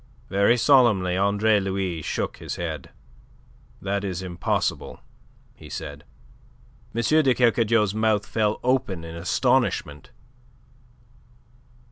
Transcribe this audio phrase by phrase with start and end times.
[0.29, 2.89] Very solemnly Andre Louis shook his head.
[3.79, 4.99] "That is impossible,"
[5.53, 6.05] he said.
[6.95, 7.01] M.
[7.03, 10.09] de Kercadiou's mouth fell open in astonishment.